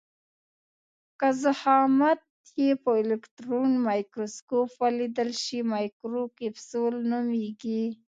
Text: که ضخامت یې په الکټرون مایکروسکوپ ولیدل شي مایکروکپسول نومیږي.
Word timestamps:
که 1.19 1.29
ضخامت 1.43 2.21
یې 2.61 2.71
په 2.83 2.91
الکټرون 3.01 3.69
مایکروسکوپ 3.87 4.69
ولیدل 4.81 5.29
شي 5.43 5.59
مایکروکپسول 5.73 6.93
نومیږي. 7.11 7.83